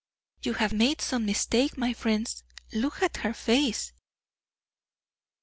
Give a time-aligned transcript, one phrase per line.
[0.41, 2.41] You have made some mistake, my friends.
[2.73, 3.93] Look at her face!"